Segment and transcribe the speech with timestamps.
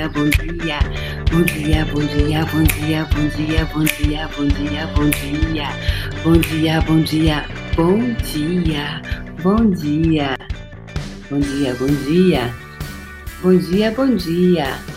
[0.00, 0.78] dia, bom dia.
[1.30, 5.68] Bom dia, bom dia, bom dia, bom dia, bom dia, bom dia, bom dia.
[6.24, 7.44] Bom dia, bom dia,
[7.76, 9.02] bom dia,
[9.42, 10.38] bom dia.
[11.28, 12.48] Bom dia, bom dia.
[13.42, 14.88] Bom dia, bom dia.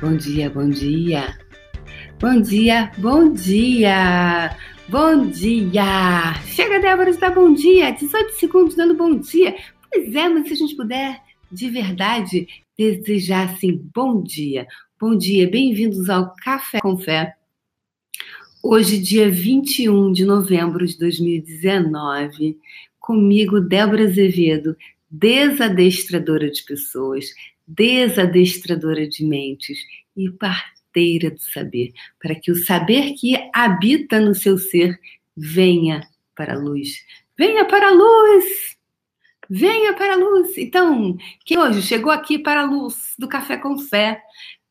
[0.00, 1.36] Bom dia, bom dia.
[2.18, 4.56] Bom dia, bom dia.
[4.88, 6.34] Bom dia!
[6.44, 7.92] Chega, Débora, de dar bom dia.
[7.92, 9.54] 18 segundos dando bom dia.
[9.90, 11.20] Pois é, mas se a gente puder,
[11.50, 12.46] de verdade,
[12.78, 14.66] desejar assim, bom dia.
[14.98, 17.34] Bom dia, bem-vindos ao Café com Fé.
[18.62, 22.56] Hoje, dia 21 de novembro de 2019,
[22.98, 24.76] comigo, Débora Azevedo,
[25.10, 27.26] desadestradora de pessoas,
[27.66, 29.78] desadestradora de mentes
[30.16, 34.98] e parteira do saber, para que o saber que habita no seu ser
[35.36, 37.04] venha para a luz.
[37.36, 38.81] Venha para a luz!
[39.54, 40.56] Venha para a luz.
[40.56, 44.22] Então, que hoje chegou aqui para a luz do Café com Fé,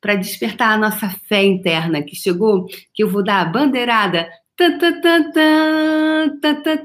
[0.01, 4.27] para despertar a nossa fé interna, que chegou, que eu vou dar a bandeirada.
[4.57, 6.77] Tan, tan, tan, tan, tan, tan,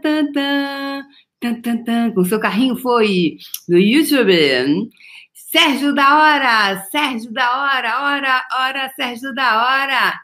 [1.40, 4.90] tan, tan, tan, com seu carrinho foi no YouTube.
[5.32, 10.20] Sérgio da Hora, Sérgio da Hora, hora, hora, Sérgio da Hora.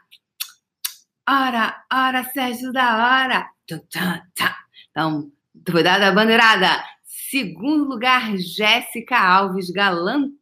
[1.27, 3.49] Hora, hora, Sérgio da Hora.
[4.91, 5.31] Então,
[5.71, 6.92] foi dada a bandeirada.
[7.33, 10.35] Segundo lugar, Jéssica Alves Galantes.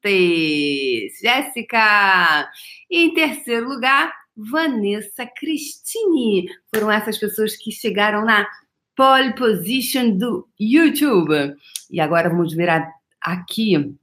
[1.21, 2.51] Jéssica!
[2.89, 6.49] E em terceiro lugar, Vanessa Cristine.
[6.69, 8.45] Foram essas pessoas que chegaram na
[8.93, 11.55] pole position do YouTube.
[11.89, 12.67] E agora vamos ver
[13.21, 13.95] aqui,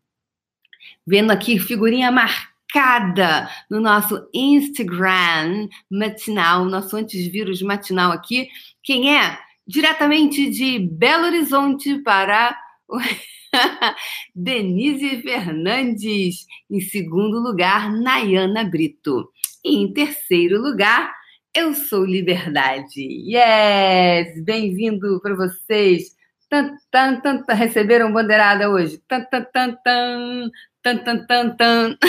[1.07, 8.49] vendo aqui figurinha marcada no nosso Instagram matinal, nosso antivírus matinal aqui.
[8.83, 9.39] Quem é?
[9.67, 12.57] Diretamente de Belo Horizonte para
[14.35, 16.47] Denise Fernandes.
[16.71, 19.31] Em segundo lugar, Nayana Brito.
[19.65, 21.13] E em terceiro lugar,
[21.55, 23.01] Eu Sou Liberdade.
[23.01, 24.43] Yes!
[24.45, 26.17] Bem-vindo para vocês.
[26.49, 28.99] Tan, tan, tan, tan, receberam bandeirada hoje.
[29.07, 30.51] Tan, tan, tan, tan,
[30.83, 31.99] tan, tan, tan, tan.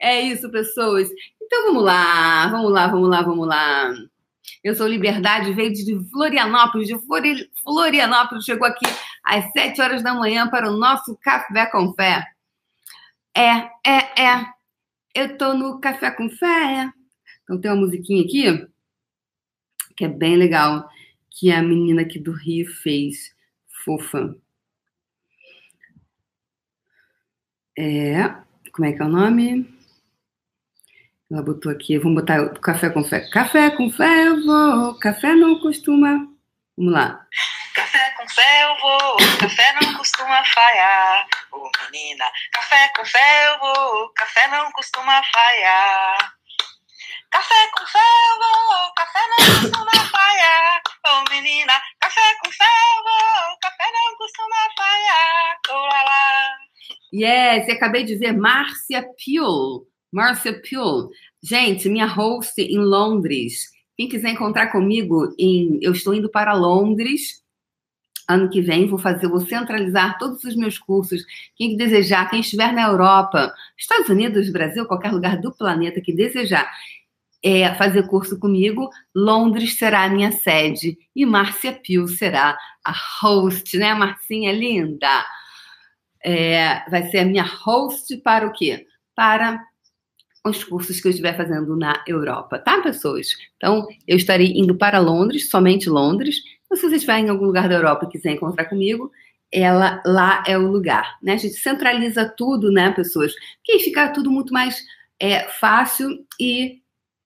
[0.00, 1.08] É isso, pessoas.
[1.42, 3.92] Então vamos lá, vamos lá, vamos lá, vamos lá.
[4.62, 6.98] Eu sou Liberdade, veio de Florianópolis, de
[7.62, 8.86] Florianópolis, chegou aqui
[9.24, 12.26] às 7 horas da manhã para o nosso Café com Fé.
[13.36, 14.46] É, é, é.
[15.14, 16.90] Eu tô no Café com Fé.
[17.42, 18.68] Então tem uma musiquinha aqui
[19.98, 20.88] que é bem legal,
[21.28, 23.34] que a menina aqui do Rio fez,
[23.84, 24.36] fofa.
[27.76, 28.28] É,
[28.72, 29.77] como é que é o nome?
[31.30, 33.20] Ela botou aqui, vamos botar o café com fé.
[33.28, 36.26] Café com fé eu vou, café não costuma.
[36.74, 37.20] Vamos lá.
[37.74, 41.26] Café com fé eu vou, café não costuma falhar.
[41.52, 46.34] Ô oh, menina, café com fé eu vou, café não costuma falhar.
[47.30, 50.80] Café com fé eu vou, café não costuma falhar.
[50.86, 55.58] Ô oh, menina, café com fé eu vou, café não costuma falhar.
[55.68, 56.58] Oh, lá, lá.
[57.12, 61.08] Yes, acabei de ver Márcia Pio Marcia Pule.
[61.42, 63.70] Gente, minha host em Londres.
[63.96, 67.42] Quem quiser encontrar comigo, em, eu estou indo para Londres
[68.28, 68.86] ano que vem.
[68.86, 71.24] Vou fazer, vou centralizar todos os meus cursos.
[71.56, 76.70] Quem desejar, quem estiver na Europa, Estados Unidos, Brasil, qualquer lugar do planeta que desejar
[77.42, 83.76] é, fazer curso comigo, Londres será a minha sede e Márcia Pio será a host,
[83.78, 85.24] né, Marcinha linda?
[86.24, 88.86] É, vai ser a minha host para o quê?
[89.14, 89.64] Para
[90.48, 93.28] os cursos que eu estiver fazendo na Europa, tá, pessoas?
[93.56, 96.36] Então, eu estarei indo para Londres, somente Londres.
[96.64, 99.10] Então, se você estiver em algum lugar da Europa e quiser encontrar comigo,
[99.52, 101.34] ela lá é o lugar, né?
[101.34, 103.32] A gente centraliza tudo, né, pessoas?
[103.64, 104.84] Que fica tudo muito mais
[105.20, 106.80] é, fácil e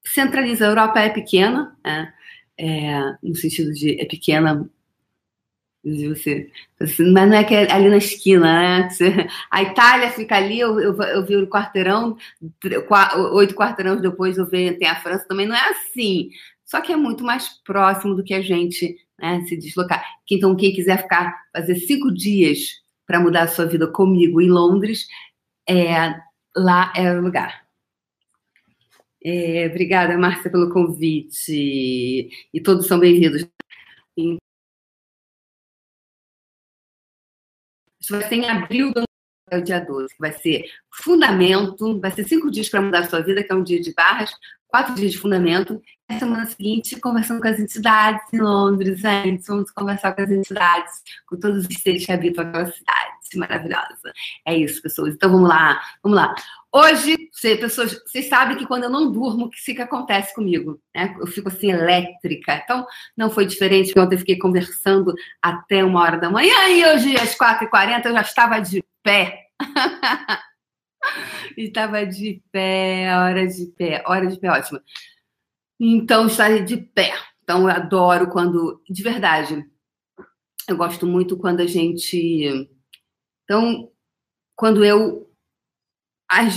[0.07, 0.67] centraliza.
[0.67, 2.13] A Europa é pequena, né?
[2.59, 4.69] É, no sentido de é pequena
[5.85, 6.51] você.
[6.81, 8.89] Assim, mas não é que é ali na esquina, né?
[9.51, 12.17] A Itália fica ali, eu, eu, eu vi o quarteirão,
[13.33, 16.31] oito quarteirões depois eu vejo, tem a França, também não é assim.
[16.65, 20.05] Só que é muito mais próximo do que a gente né, se deslocar.
[20.31, 25.07] Então, quem quiser ficar, fazer cinco dias para mudar a sua vida comigo em Londres,
[25.69, 26.15] é,
[26.57, 27.63] lá é o lugar.
[29.25, 32.29] É, obrigada, Márcia, pelo convite.
[32.53, 33.47] E todos são bem-vindos.
[38.03, 39.05] Isso vai ser em abril do
[39.51, 43.21] ano, dia 12, que vai ser fundamento, vai ser cinco dias para mudar a sua
[43.21, 44.33] vida, que é um dia de barras,
[44.73, 45.81] quatro dias de fundamento.
[46.09, 49.47] Na semana seguinte, conversando com as entidades em Londres, gente.
[49.47, 50.93] Vamos conversar com as entidades,
[51.27, 54.13] com todos os seres que habitam aquela cidade maravilhosa.
[54.47, 55.15] É isso, pessoas.
[55.15, 56.35] Então vamos lá, vamos lá.
[56.75, 60.81] Hoje, pessoas, vocês sabem que quando eu não durmo, o que, que acontece comigo?
[60.95, 61.15] Né?
[61.19, 62.63] Eu fico assim, elétrica.
[62.65, 62.87] Então,
[63.17, 67.37] não foi diferente, ontem eu fiquei conversando até uma hora da manhã e hoje, às
[67.37, 69.49] 4h40, eu já estava de pé.
[71.57, 74.83] Estava de pé, hora de pé, hora de pé, ótima.
[75.81, 77.13] Então, estarei de pé.
[77.43, 79.65] Então, eu adoro quando, de verdade,
[80.69, 82.71] eu gosto muito quando a gente.
[83.45, 83.91] Então,
[84.57, 85.29] quando eu.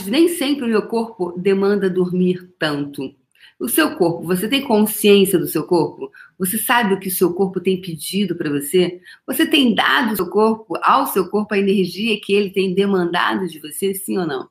[0.07, 3.13] Nem sempre o meu corpo demanda dormir tanto.
[3.59, 6.11] O seu corpo, você tem consciência do seu corpo?
[6.37, 9.01] Você sabe o que o seu corpo tem pedido para você?
[9.25, 13.47] Você tem dado ao seu corpo, ao seu corpo a energia que ele tem demandado
[13.47, 14.49] de você, sim ou não?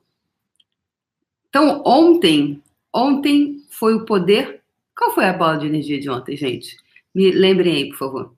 [1.49, 2.61] Então, ontem,
[2.93, 4.61] ontem foi o poder.
[4.97, 6.77] Qual foi a bola de energia de ontem, gente?
[7.13, 8.35] Me lembrem aí, por favor.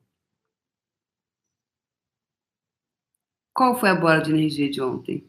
[3.54, 5.25] Qual foi a bola de energia de ontem?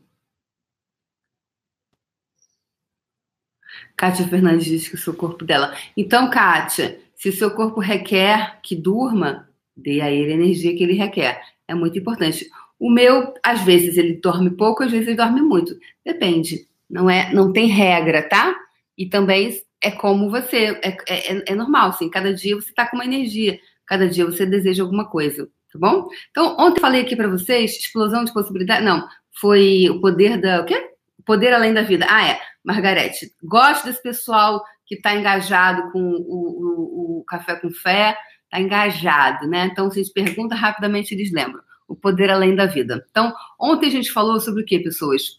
[3.99, 5.75] Kátia Fernandes disse que o seu corpo dela.
[5.97, 10.85] Então, Kátia, se o seu corpo requer que durma, dê a ele a energia que
[10.85, 11.43] ele requer.
[11.67, 12.49] É muito importante.
[12.79, 15.77] O meu, às vezes, ele dorme pouco, às vezes ele dorme muito.
[16.06, 16.69] Depende.
[16.89, 18.56] Não é, não tem regra, tá?
[18.97, 22.97] E também é como você, é, é, é normal, assim, cada dia você tá com
[22.97, 26.09] uma energia, cada dia você deseja alguma coisa, tá bom?
[26.31, 29.06] Então, ontem falei aqui para vocês, explosão de possibilidade, não,
[29.41, 30.98] foi o poder da, o quê?
[31.28, 32.06] Poder além da vida.
[32.08, 37.70] Ah, é, Margarete, gosto desse pessoal que está engajado com o, o, o, Café com
[37.70, 39.66] Fé, está engajado, né?
[39.66, 41.62] Então, se a gente pergunta rapidamente, eles lembram.
[41.86, 43.06] O poder além da vida.
[43.10, 45.38] Então, ontem a gente falou sobre o que, pessoas?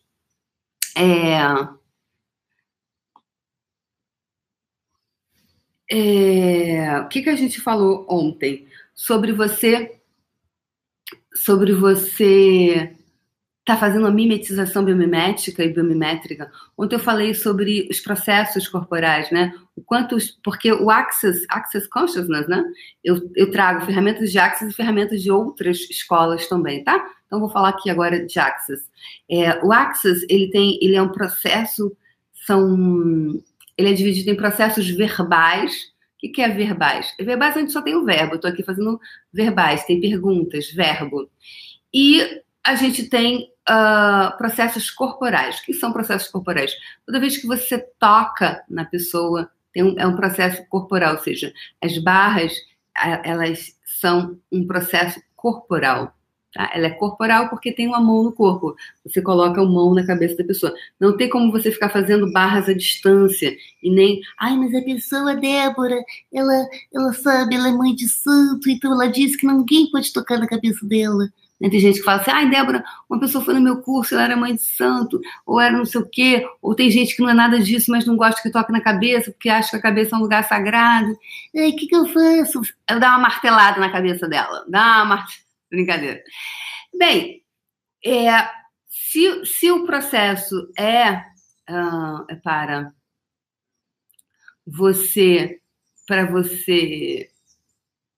[0.96, 1.40] É,
[5.92, 8.68] é, o que, que a gente falou ontem?
[8.94, 10.00] Sobre você.
[11.34, 12.96] Sobre você
[13.60, 16.52] está fazendo a mimetização biomimética e biomimétrica.
[16.78, 19.54] Ontem eu falei sobre os processos corporais, né?
[19.76, 22.64] O quanto, porque o Access, Access Consciousness, né?
[23.04, 27.06] Eu, eu trago ferramentas de Access e ferramentas de outras escolas também, tá?
[27.28, 28.84] Então vou falar aqui agora de Access.
[29.30, 31.96] É, o Access, ele tem, ele é um processo,
[32.48, 33.40] são,
[33.78, 35.74] ele é dividido em processos verbais.
[36.16, 37.14] O que, que é verbais?
[37.20, 38.36] Verbais a gente só tem o verbo.
[38.36, 39.00] Estou aqui fazendo
[39.32, 41.30] verbais, tem perguntas, verbo.
[41.94, 45.60] E a gente tem uh, processos corporais.
[45.60, 46.74] O que são processos corporais?
[47.06, 51.98] Toda vez que você toca na pessoa, um, é um processo corporal, ou seja, as
[51.98, 52.54] barras,
[53.24, 56.14] elas são um processo corporal.
[56.54, 56.72] Tá?
[56.74, 58.76] Ela é corporal porque tem uma mão no corpo.
[59.06, 60.74] Você coloca a mão na cabeça da pessoa.
[61.00, 65.36] Não tem como você ficar fazendo barras à distância e nem, ai, mas a pessoa,
[65.36, 66.04] Débora,
[66.34, 70.40] ela, ela sabe, ela é mãe de santo, então ela disse que ninguém pode tocar
[70.40, 71.30] na cabeça dela.
[71.60, 71.70] Né?
[71.70, 74.38] Tem gente que fala assim, ai, Débora, uma pessoa foi no meu curso, ela era
[74.38, 77.34] mãe de santo, ou era não sei o quê, ou tem gente que não é
[77.34, 80.20] nada disso, mas não gosta que toque na cabeça, porque acha que a cabeça é
[80.20, 81.18] um lugar sagrado.
[81.56, 82.62] Aí, o que, que eu faço?
[82.88, 84.66] Ela dá uma martelada na cabeça dela.
[84.70, 85.50] Dá uma martelada.
[85.70, 86.24] Brincadeira.
[86.98, 87.44] Bem,
[88.04, 88.50] é,
[88.88, 91.12] se, se o processo é,
[91.70, 92.92] uh, é para
[94.66, 95.60] você,
[96.08, 97.30] para você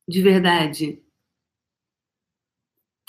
[0.08, 1.01] de verdade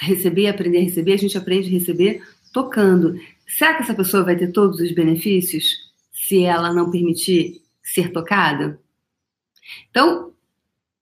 [0.03, 2.23] receber, aprender a receber, a gente aprende a receber
[2.53, 3.19] tocando.
[3.47, 8.81] Será que essa pessoa vai ter todos os benefícios se ela não permitir ser tocada?
[9.91, 10.33] Então,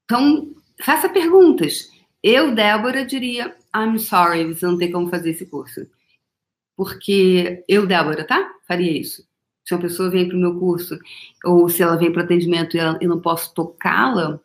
[0.05, 1.91] então faça perguntas.
[2.23, 5.87] Eu, Débora, diria: I'm sorry, você não tem como fazer esse curso.
[6.77, 8.53] Porque eu, Débora, tá?
[8.67, 9.27] Faria isso.
[9.65, 10.99] Se uma pessoa vem para o meu curso,
[11.45, 14.41] ou se ela vem para o atendimento e eu não posso tocá-la,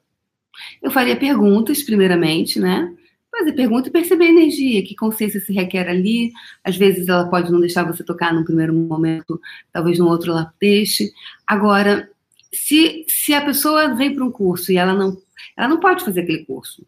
[0.81, 2.93] eu faria perguntas, primeiramente, né?
[3.37, 6.31] Fazer pergunta e perceber a energia, que consciência se requer ali.
[6.63, 9.39] Às vezes ela pode não deixar você tocar num primeiro momento,
[9.71, 11.11] talvez no outro ela deixe.
[11.45, 12.09] Agora,
[12.51, 15.17] se, se a pessoa vem para um curso e ela não,
[15.57, 16.85] ela não pode fazer aquele curso,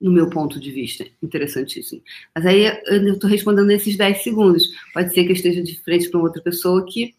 [0.00, 2.02] no meu ponto de vista, interessantíssimo.
[2.34, 4.68] Mas aí eu estou respondendo nesses 10 segundos.
[4.94, 7.14] Pode ser que eu esteja de frente para outra pessoa que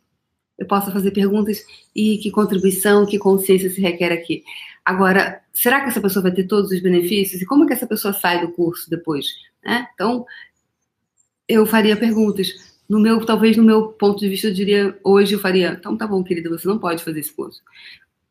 [0.59, 4.43] eu possa fazer perguntas e que contribuição, que consciência se requer aqui.
[4.85, 7.41] Agora, será que essa pessoa vai ter todos os benefícios?
[7.41, 9.25] E como é que essa pessoa sai do curso depois?
[9.63, 9.87] Né?
[9.93, 10.25] Então,
[11.47, 12.77] eu faria perguntas.
[12.87, 16.07] No meu, talvez no meu ponto de vista, eu diria, hoje eu faria, então tá
[16.07, 17.61] bom, querida, você não pode fazer esse curso.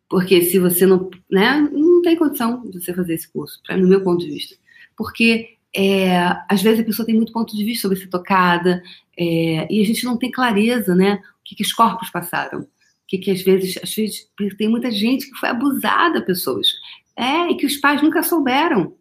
[0.08, 3.86] Porque se você não, né, não tem condição de você fazer esse curso, pra, no
[3.86, 4.56] meu ponto de vista.
[4.96, 8.82] Porque é, às vezes a pessoa tem muito ponto de vista sobre ser tocada,
[9.16, 12.66] é, e a gente não tem clareza, né, o que, que os corpos passaram
[13.08, 16.68] que, que às vezes, às vezes tem muita gente que foi abusada, pessoas.
[17.16, 18.94] É, e que os pais nunca souberam.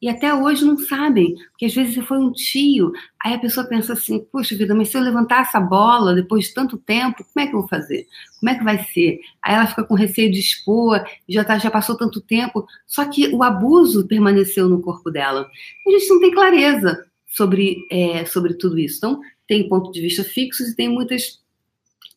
[0.00, 2.90] E até hoje não sabem, porque às vezes foi um tio,
[3.22, 6.54] aí a pessoa pensa assim, poxa vida, mas se eu levantar essa bola depois de
[6.54, 8.06] tanto tempo, como é que eu vou fazer?
[8.38, 9.20] Como é que vai ser?
[9.42, 13.28] Aí ela fica com receio de expor, já, tá, já passou tanto tempo, só que
[13.28, 15.46] o abuso permaneceu no corpo dela.
[15.86, 18.96] A gente não tem clareza sobre, é, sobre tudo isso.
[18.96, 21.40] Então, tem ponto de vista fixos e tem muitas.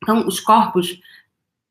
[0.01, 0.99] Então, os corpos,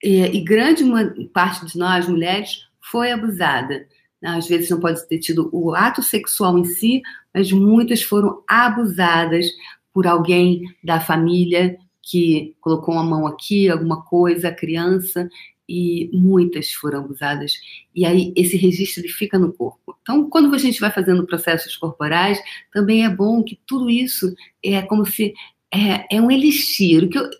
[0.03, 0.85] é, e grande
[1.33, 3.87] parte de nós, mulheres, foi abusada.
[4.25, 7.03] Às vezes não pode ter tido o ato sexual em si,
[7.35, 9.47] mas muitas foram abusadas
[9.93, 15.29] por alguém da família que colocou uma mão aqui, alguma coisa, a criança,
[15.69, 17.55] e muitas foram abusadas.
[17.95, 19.97] E aí esse registro ele fica no corpo.
[20.03, 22.39] Então, quando a gente vai fazendo processos corporais,
[22.73, 25.33] também é bom que tudo isso é como se
[25.73, 27.09] é, é um elixir.
[27.09, 27.31] Que eu,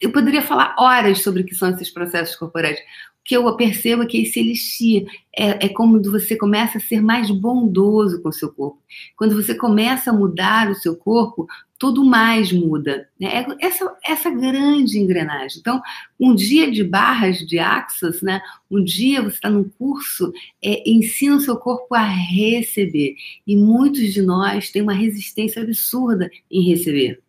[0.00, 2.78] eu poderia falar horas sobre o que são esses processos corporais,
[3.24, 8.20] que eu percebo que esse elixir é, é como você começa a ser mais bondoso
[8.22, 8.82] com o seu corpo.
[9.16, 11.46] Quando você começa a mudar o seu corpo,
[11.78, 13.08] tudo mais muda.
[13.18, 13.28] Né?
[13.28, 15.60] É essa, essa grande engrenagem.
[15.60, 15.80] Então,
[16.18, 18.40] um dia de barras de axas, né?
[18.70, 23.14] um dia você está num curso, é, ensina o seu corpo a receber.
[23.46, 27.22] E muitos de nós têm uma resistência absurda em receber.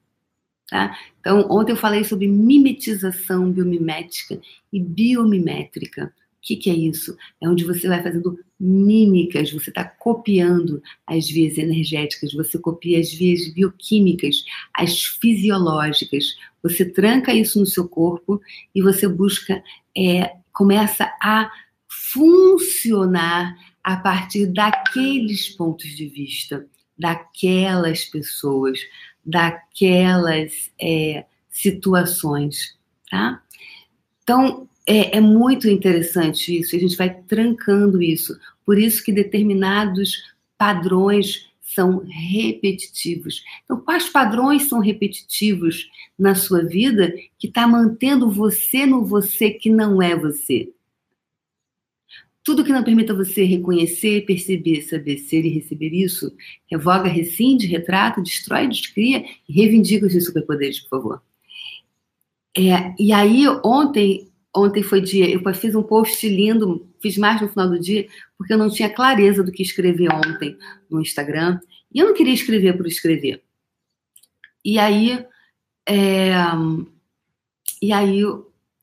[0.71, 0.97] Tá?
[1.19, 4.39] Então, ontem eu falei sobre mimetização biomimética
[4.71, 6.05] e biomimétrica.
[6.05, 7.17] O que, que, é isso?
[7.41, 13.11] É onde você vai fazendo mímicas, você está copiando as vias energéticas, você copia as
[13.11, 16.37] vias bioquímicas, as fisiológicas.
[16.63, 18.39] Você tranca isso no seu corpo
[18.73, 19.61] e você busca,
[19.95, 21.51] é, começa a
[21.89, 26.65] funcionar a partir daqueles pontos de vista,
[26.97, 28.79] daquelas pessoas,
[29.25, 32.77] daquelas é, situações,
[33.09, 33.41] tá?
[34.23, 38.37] Então, é, é, muito interessante isso, a gente vai trancando isso.
[38.65, 43.43] Por isso que determinados padrões são repetitivos.
[43.63, 49.69] Então, quais padrões são repetitivos na sua vida que está mantendo você no você que
[49.69, 50.69] não é você?
[52.43, 56.35] Tudo que não permita você reconhecer, perceber, saber ser e receber isso,
[56.69, 61.21] revoga, rescinde, retrata, destrói, descria e reivindica os seus superpoderes, por favor.
[62.57, 67.47] É, e aí, ontem, ontem foi dia, eu fiz um post lindo, fiz mais no
[67.47, 68.07] final do dia,
[68.37, 70.57] porque eu não tinha clareza do que escrever ontem
[70.89, 71.59] no Instagram.
[71.93, 73.43] E eu não queria escrever por escrever.
[74.63, 75.25] E aí,
[75.87, 76.33] é,
[77.81, 78.21] e aí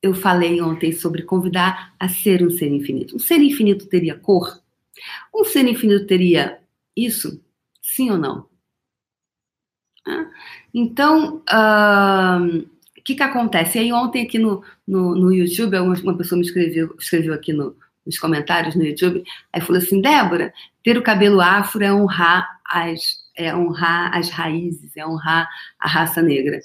[0.02, 3.16] eu falei ontem sobre convidar a ser um ser infinito.
[3.16, 4.60] Um ser infinito teria cor?
[5.34, 6.58] Um ser infinito teria
[6.96, 7.42] isso?
[7.82, 8.48] Sim ou não?
[10.72, 12.58] Então, uh,
[12.98, 13.78] o que, que acontece?
[13.78, 17.76] E aí, ontem aqui no, no, no YouTube, uma pessoa me escreveu, escreveu aqui no,
[18.04, 20.52] nos comentários no YouTube, aí falou assim: Débora,
[20.82, 26.22] ter o cabelo afro é honrar as, é honrar as raízes, é honrar a raça
[26.22, 26.60] negra.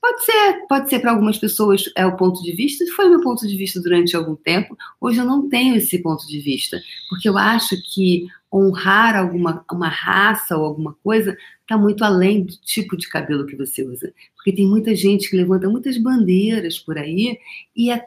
[0.00, 3.46] Pode ser, pode ser para algumas pessoas é o ponto de vista, foi meu ponto
[3.46, 4.76] de vista durante algum tempo.
[5.00, 9.88] Hoje eu não tenho esse ponto de vista, porque eu acho que honrar alguma uma
[9.88, 14.12] raça ou alguma coisa está muito além do tipo de cabelo que você usa.
[14.36, 17.36] Porque tem muita gente que levanta muitas bandeiras por aí
[17.76, 18.06] e é,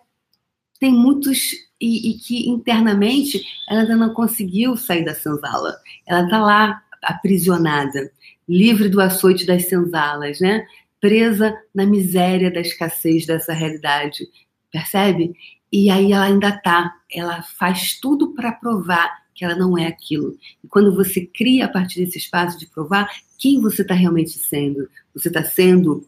[0.79, 5.75] tem muitos e, e, que internamente ela ainda não conseguiu sair da senzala.
[6.07, 8.11] Ela está lá aprisionada,
[8.47, 10.65] livre do açoite das senzalas, né?
[11.01, 14.25] Presa na miséria da escassez dessa realidade,
[14.71, 15.33] percebe?
[15.71, 20.37] E aí ela ainda tá, ela faz tudo para provar que ela não é aquilo.
[20.63, 24.87] E quando você cria a partir desse espaço de provar, quem você está realmente sendo?
[25.15, 26.05] Você está sendo.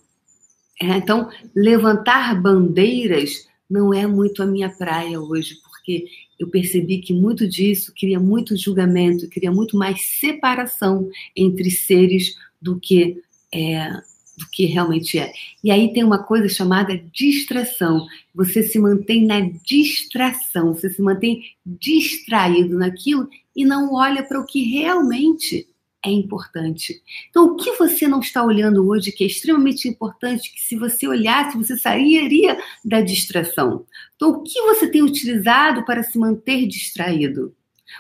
[0.80, 6.06] É, então, levantar bandeiras não é muito a minha praia hoje, porque
[6.38, 12.80] eu percebi que muito disso cria muito julgamento, cria muito mais separação entre seres do
[12.80, 13.22] que
[13.54, 13.90] é,
[14.38, 15.32] do que realmente é.
[15.64, 18.06] E aí tem uma coisa chamada distração.
[18.34, 24.46] Você se mantém na distração, você se mantém distraído naquilo e não olha para o
[24.46, 25.68] que realmente
[26.06, 27.02] é importante.
[27.30, 31.08] Então, o que você não está olhando hoje que é extremamente importante, que se você
[31.08, 33.86] olhasse, você sairia da distração?
[34.16, 37.56] Então, o que você tem utilizado para se manter distraído?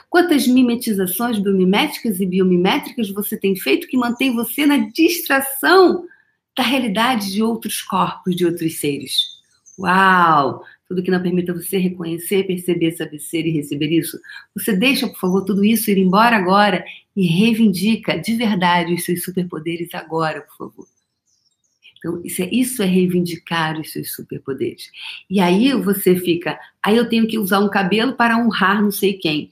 [0.09, 6.05] Quantas mimetizações biomiméticas e biomimétricas você tem feito que mantém você na distração
[6.55, 9.41] da realidade de outros corpos, de outros seres.
[9.77, 10.63] Uau!
[10.87, 14.19] Tudo que não permita você reconhecer, perceber, saber ser e receber isso.
[14.55, 19.23] Você deixa, por favor, tudo isso ir embora agora e reivindica de verdade os seus
[19.23, 20.87] superpoderes agora, por favor.
[21.97, 24.91] Então, isso é, isso é reivindicar os seus superpoderes.
[25.29, 29.13] E aí você fica, aí eu tenho que usar um cabelo para honrar não sei
[29.13, 29.49] quem.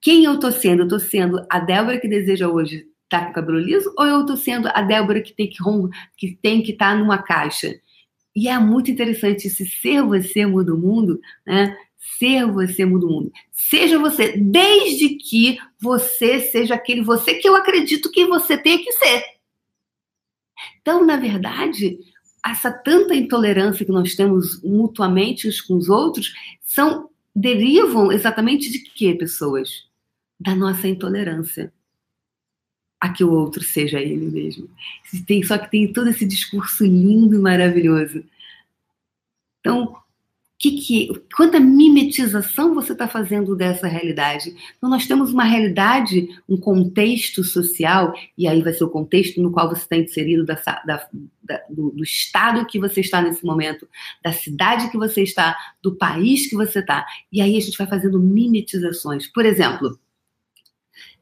[0.00, 0.84] Quem eu tô sendo?
[0.84, 4.24] Eu tô sendo a Débora que deseja hoje tá com o cabelo liso ou eu
[4.24, 5.58] tô sendo a Débora que tem que
[6.16, 7.78] que tem que estar tá numa caixa?
[8.34, 11.76] E é muito interessante esse ser você muda o mundo, né?
[12.18, 13.32] Ser você muda o mundo.
[13.50, 18.92] Seja você, desde que você seja aquele você que eu acredito que você tem que
[18.92, 19.24] ser.
[20.80, 21.98] Então, na verdade,
[22.46, 28.78] essa tanta intolerância que nós temos mutuamente uns com os outros são derivam exatamente de
[28.92, 29.88] quê, pessoas?
[30.38, 31.72] Da nossa intolerância
[33.00, 34.68] a que o outro seja ele mesmo.
[35.26, 38.22] Tem, só que tem todo esse discurso lindo e maravilhoso.
[39.60, 39.96] Então,
[40.60, 44.54] que, que, quanta mimetização você está fazendo dessa realidade?
[44.76, 49.50] Então, nós temos uma realidade, um contexto social, e aí vai ser o contexto no
[49.50, 50.54] qual você está inserido, da,
[50.84, 51.08] da,
[51.42, 53.88] da, do, do, estado que você está nesse momento,
[54.22, 57.06] da cidade que você está, do país que você está.
[57.32, 59.26] E aí a gente vai fazendo mimetizações.
[59.26, 59.98] Por exemplo,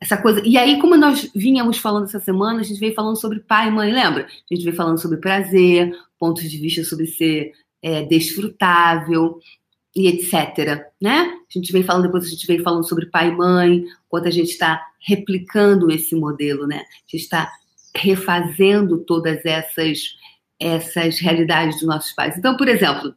[0.01, 0.41] essa coisa.
[0.45, 3.71] E aí, como nós vínhamos falando essa semana, a gente veio falando sobre pai e
[3.71, 4.25] mãe, lembra?
[4.25, 7.53] A gente veio falando sobre prazer, pontos de vista sobre ser
[7.83, 9.39] é, desfrutável
[9.95, 10.85] e etc.
[11.01, 11.33] Né?
[11.49, 14.31] A gente vem falando, depois a gente vem falando sobre pai e mãe, quanto a
[14.31, 16.79] gente está replicando esse modelo, né?
[16.79, 17.51] A gente está
[17.95, 20.17] refazendo todas essas,
[20.61, 22.37] essas realidades dos nossos pais.
[22.37, 23.15] Então, por exemplo,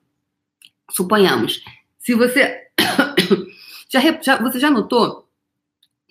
[0.89, 1.63] suponhamos,
[1.99, 2.67] se você
[3.89, 5.20] já, já, você já notou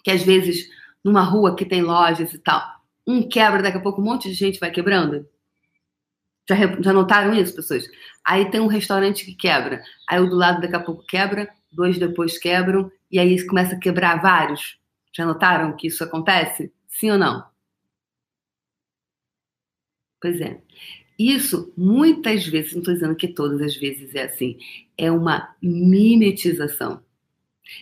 [0.03, 0.69] que às vezes
[1.05, 2.63] numa rua que tem lojas e tal,
[3.07, 5.27] um quebra, daqui a pouco um monte de gente vai quebrando?
[6.49, 7.85] Já, já notaram isso, pessoas?
[8.25, 9.83] Aí tem um restaurante que quebra.
[10.09, 13.79] Aí o do lado daqui a pouco quebra, dois depois quebram, e aí começa a
[13.79, 14.79] quebrar vários.
[15.17, 16.73] Já notaram que isso acontece?
[16.89, 17.45] Sim ou não?
[20.21, 20.61] Pois é.
[21.19, 24.59] Isso, muitas vezes, não estou dizendo que todas as vezes é assim,
[24.97, 27.03] é uma mimetização.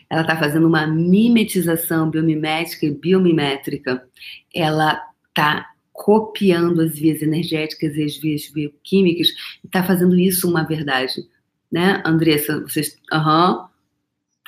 [0.09, 4.03] Ela está fazendo uma mimetização biomimética e biomimétrica.
[4.55, 9.29] Ela está copiando as vias energéticas e as vias bioquímicas
[9.63, 11.27] e está fazendo isso uma verdade.
[11.71, 12.61] Né, Andressa?
[12.61, 12.99] Vocês.
[13.13, 13.63] Aham.
[13.63, 13.69] Uhum,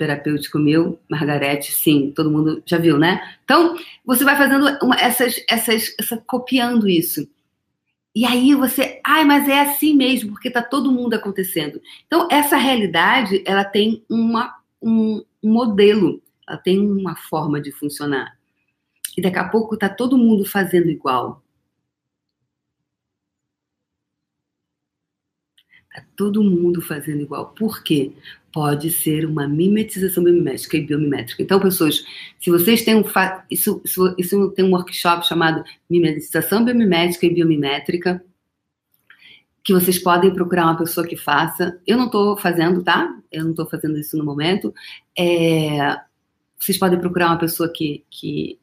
[0.01, 3.21] terapêutico meu, Margarete, sim, todo mundo já viu, né?
[3.45, 7.29] Então, você vai fazendo uma, essas, essas, essa, copiando isso.
[8.15, 11.81] E aí você, ai, mas é assim mesmo, porque está todo mundo acontecendo.
[12.07, 18.39] Então, essa realidade, ela tem uma, um, modelo, ela tem uma forma de funcionar.
[19.17, 21.43] E daqui a pouco está todo mundo fazendo igual.
[25.89, 27.53] Está todo mundo fazendo igual.
[27.53, 28.13] Por quê?
[28.53, 31.43] Pode ser uma mimetização biomimétrica e biomimétrica.
[31.43, 32.05] Então, pessoas,
[32.39, 33.05] se vocês têm um.
[33.51, 38.25] Isso, isso, isso tem um workshop chamado Mimetização Biomimétrica e Biomimétrica,
[39.63, 41.79] que vocês podem procurar uma pessoa que faça.
[41.87, 43.15] Eu não estou fazendo, tá?
[43.31, 44.75] Eu não estou fazendo isso no momento.
[45.19, 45.99] É,
[46.59, 48.59] vocês podem procurar uma pessoa que, que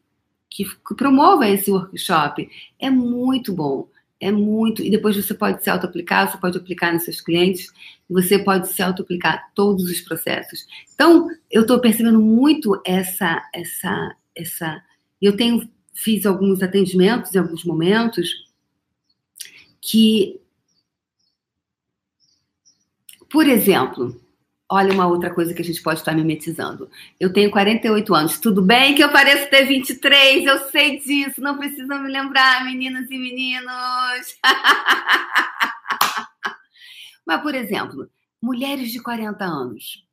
[0.49, 2.49] que, que promova esse workshop.
[2.79, 3.87] É muito bom.
[4.19, 4.81] É muito.
[4.81, 7.71] E depois você pode se auto-aplicar, você pode aplicar nos seus clientes,
[8.09, 10.65] você pode se auto-aplicar todos os processos.
[10.95, 13.43] Então, eu estou percebendo muito essa.
[13.53, 14.83] essa, essa
[15.21, 18.29] Eu tenho fiz alguns atendimentos em alguns momentos
[19.81, 20.39] que,
[23.29, 24.19] por exemplo,
[24.69, 26.89] Olha uma outra coisa que a gente pode estar mimetizando.
[27.17, 28.37] Eu tenho 48 anos.
[28.37, 31.39] Tudo bem que eu pareço ter 23, eu sei disso.
[31.39, 34.37] Não precisam me lembrar, meninas e meninos.
[37.25, 38.09] Mas, por exemplo,
[38.41, 40.03] mulheres de 40 anos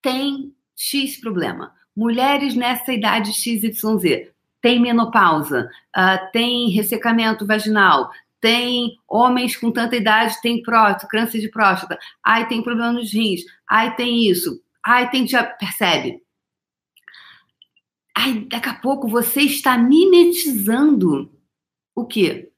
[0.00, 1.74] têm X problema.
[1.94, 4.30] Mulheres nessa idade XYZ
[4.62, 8.10] têm menopausa, uh, têm ressecamento vaginal,
[8.42, 13.42] tem homens com tanta idade, tem próstata, câncer de próstata, ai, tem problema nos rins,
[13.70, 16.20] ai, tem isso, ai, tem já percebe?
[18.14, 21.32] Ai, daqui a pouco você está mimetizando
[21.94, 22.50] o quê?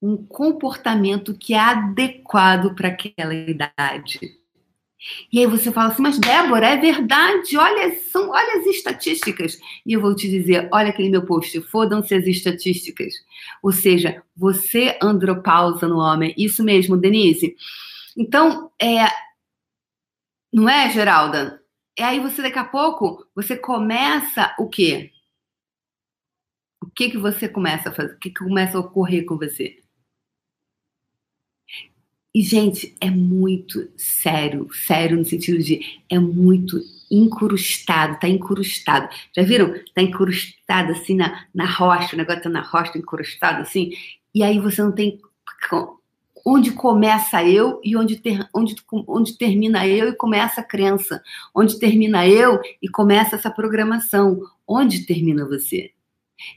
[0.00, 4.18] Um comportamento que é adequado para aquela idade.
[5.30, 9.58] E aí você fala assim, mas Débora, é verdade, olha, são, olha as estatísticas.
[9.84, 13.12] E eu vou te dizer, olha aquele meu post, fodam-se as estatísticas.
[13.62, 16.34] Ou seja, você andropausa no homem.
[16.38, 17.54] Isso mesmo, Denise.
[18.16, 19.06] Então, é,
[20.52, 21.60] não é, Geralda?
[21.98, 25.12] E aí você, daqui a pouco, você começa o quê?
[26.82, 28.14] O que, que você começa a fazer?
[28.14, 29.83] O que, que começa a ocorrer com você?
[32.34, 39.08] E, gente, é muito sério, sério no sentido de é muito incrustado, tá incrustado.
[39.34, 39.72] Já viram?
[39.94, 43.92] Tá incrustado assim na, na rocha, o negócio tá na rocha, incrustado assim.
[44.34, 45.20] E aí você não tem
[46.44, 51.22] onde começa eu e onde, ter, onde, onde termina eu e começa a crença,
[51.54, 55.92] onde termina eu e começa essa programação, onde termina você.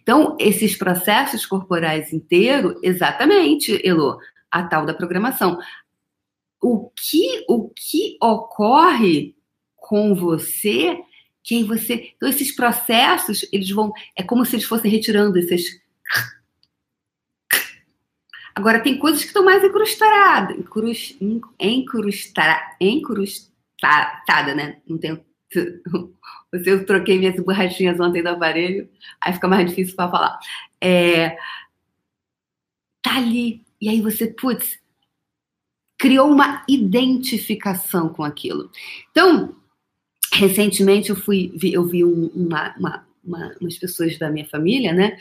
[0.02, 4.18] Então, esses processos corporais inteiros, exatamente, Elo,
[4.52, 5.60] a tal da programação.
[6.62, 9.36] O que, o que ocorre
[9.76, 11.00] com você,
[11.44, 12.12] quem você.
[12.16, 13.92] Então, esses processos, eles vão.
[14.16, 15.80] É como se eles fossem retirando esses.
[18.54, 20.58] Agora, tem coisas que estão mais encrustadas.
[20.58, 21.16] Encrust,
[21.60, 24.82] encrustada, encrustada, né?
[24.88, 25.24] Não tenho.
[26.52, 28.90] Eu troquei minhas borrachinhas ontem do aparelho,
[29.22, 30.40] aí fica mais difícil para falar.
[30.82, 31.38] É,
[33.02, 33.67] tá ali.
[33.80, 34.80] E aí você, putz,
[35.98, 38.70] criou uma identificação com aquilo.
[39.12, 39.56] Então,
[40.34, 45.18] recentemente eu fui, eu vi uma, uma, uma, umas pessoas da minha família, né?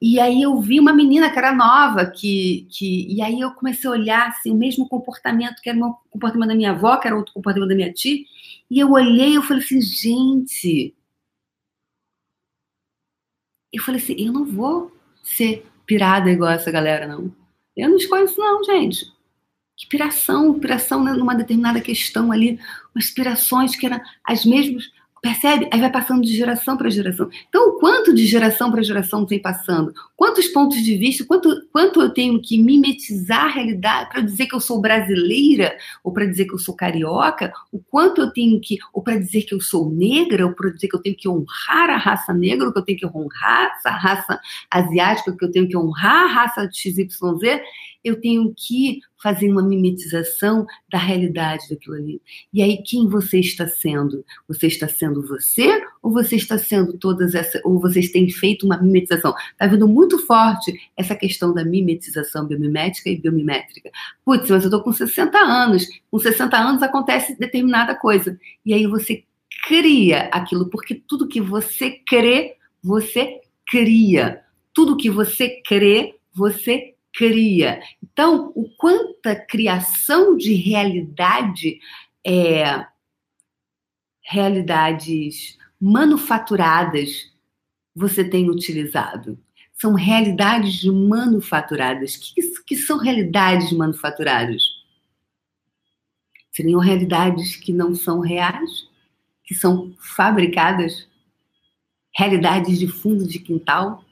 [0.00, 3.88] E aí eu vi uma menina que era nova, que, que e aí eu comecei
[3.88, 7.16] a olhar assim, o mesmo comportamento, que era o comportamento da minha avó, que era
[7.16, 8.18] outro comportamento da minha tia,
[8.68, 10.92] e eu olhei eu falei assim, gente,
[13.72, 17.32] eu falei assim, eu não vou ser pirada igual essa galera, não.
[17.76, 19.12] Eu não escolho isso não, gente.
[19.76, 22.58] Que piração, piração né, numa determinada questão ali,
[22.94, 24.90] umas pirações que eram as mesmas,
[25.22, 25.68] Percebe?
[25.70, 27.30] Aí vai passando de geração para geração.
[27.48, 29.94] Então, o quanto de geração para geração tem passando?
[30.16, 31.24] Quantos pontos de vista?
[31.24, 35.76] Quanto, quanto eu tenho que mimetizar a realidade para dizer que eu sou brasileira?
[36.02, 37.52] Ou para dizer que eu sou carioca?
[37.70, 38.78] O quanto eu tenho que.
[38.92, 40.44] Ou para dizer que eu sou negra?
[40.44, 42.66] Ou para dizer que eu tenho que honrar a raça negra?
[42.66, 45.36] Ou que eu tenho que honrar a raça asiática?
[45.36, 47.60] Que eu tenho que honrar a raça XYZ?
[48.04, 52.20] Eu tenho que fazer uma mimetização da realidade daquilo ali.
[52.52, 54.24] E aí, quem você está sendo?
[54.48, 57.60] Você está sendo você ou você está sendo todas essas.
[57.64, 59.34] Ou vocês têm feito uma mimetização?
[59.52, 63.90] Está vindo muito forte essa questão da mimetização biomimética e biomimétrica.
[64.24, 65.86] Putz, mas eu estou com 60 anos.
[66.10, 68.38] Com 60 anos acontece determinada coisa.
[68.66, 69.22] E aí você
[69.66, 74.42] cria aquilo, porque tudo que você crê, você cria.
[74.74, 77.82] Tudo que você crê, você cria.
[78.02, 81.78] Então, o quanta criação de realidade
[82.24, 82.86] é
[84.22, 87.30] realidades manufaturadas
[87.94, 89.38] você tem utilizado?
[89.74, 92.16] São realidades manufaturadas.
[92.16, 94.62] Que, que são realidades manufaturadas?
[96.50, 98.88] Seriam realidades que não são reais,
[99.44, 101.08] que são fabricadas,
[102.14, 104.04] realidades de fundo de quintal,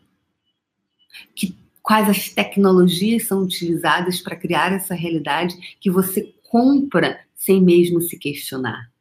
[1.34, 1.59] que
[1.90, 8.16] quais as tecnologias são utilizadas para criar essa realidade que você compra sem mesmo se
[8.16, 8.92] questionar.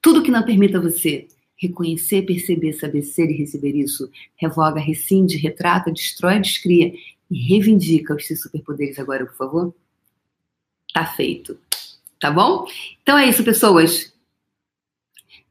[0.00, 5.92] Tudo que não permita você reconhecer, perceber, saber ser e receber isso, revoga, rescinde, retrata,
[5.92, 6.94] destrói, descria
[7.30, 9.74] e reivindica os seus superpoderes agora, por favor.
[10.94, 11.58] Tá feito.
[12.18, 12.64] Tá bom?
[13.02, 14.14] Então é isso, pessoas.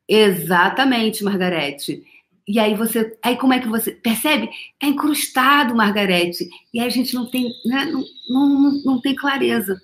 [0.07, 2.03] Exatamente, Margarete.
[2.47, 4.49] E aí você, aí como é que você percebe?
[4.79, 6.47] Tá incrustado, Margarete.
[6.73, 9.77] E aí a gente não tem, né, não, não, não tem clareza.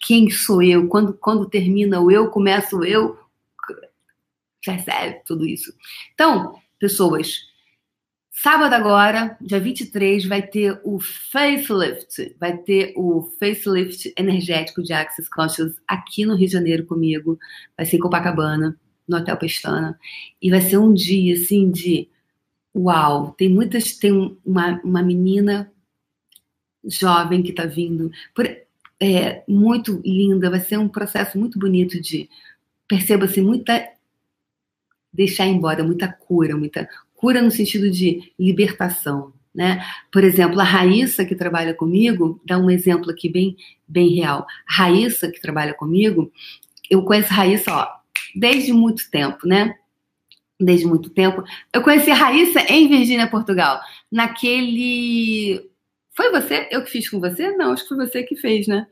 [0.00, 0.88] Quem sou eu?
[0.88, 3.16] Quando, quando termina o eu, começa o eu.
[4.64, 5.72] Percebe tudo isso?
[6.12, 7.36] Então, pessoas,
[8.32, 12.34] sábado agora, dia 23, vai ter o facelift.
[12.40, 17.38] Vai ter o facelift energético de Access Conscious aqui no Rio de Janeiro comigo.
[17.76, 19.98] Vai ser em Copacabana no Hotel Pestana.
[20.40, 22.08] E vai ser um dia, assim, de
[22.74, 23.32] uau.
[23.32, 23.92] Tem muitas.
[23.92, 24.12] Tem
[24.44, 25.70] uma, uma menina
[26.84, 28.44] jovem que está vindo, por,
[29.00, 30.50] é, muito linda.
[30.50, 32.28] Vai ser um processo muito bonito de.
[32.88, 33.88] Perceba-se, muita.
[35.12, 39.32] Deixar embora, muita cura, muita cura no sentido de libertação.
[39.54, 39.84] Né?
[40.10, 44.46] Por exemplo, a Raíssa, que trabalha comigo, dá um exemplo aqui bem, bem real.
[44.66, 46.32] A Raíssa, que trabalha comigo,
[46.88, 48.01] eu conheço a Raíssa, ó,
[48.34, 49.74] desde muito tempo, né?
[50.60, 51.42] Desde muito tempo.
[51.72, 53.80] Eu conheci a Raíssa em Virgínia, Portugal.
[54.10, 55.70] Naquele.
[56.14, 56.68] Foi você?
[56.70, 57.50] Eu que fiz com você?
[57.56, 58.86] Não, acho que foi você que fez, né?